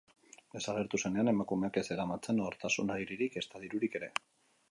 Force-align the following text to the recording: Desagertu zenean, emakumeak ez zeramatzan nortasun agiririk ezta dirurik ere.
Desagertu 0.53 0.99
zenean, 1.01 1.27
emakumeak 1.33 1.77
ez 1.81 1.83
zeramatzan 1.95 2.41
nortasun 2.43 2.89
agiririk 2.97 3.39
ezta 3.43 3.65
dirurik 3.67 4.01
ere. 4.01 4.13